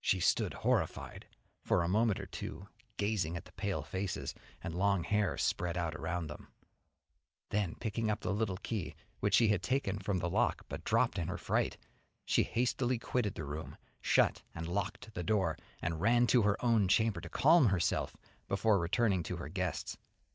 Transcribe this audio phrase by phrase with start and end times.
[0.00, 1.26] She stood horrified
[1.62, 5.94] for a moment or two, gazing at the pale faces, and long hair spread out
[5.94, 6.48] around them,
[7.50, 11.18] then picking up the little key which she had taken from the lock but dropped
[11.18, 11.76] in her fright,
[12.24, 16.88] she hastily quitted the room, shut and locked the door, and ran to her own
[16.88, 18.16] chamber to calm herself
[18.48, 19.98] before returning to her guests.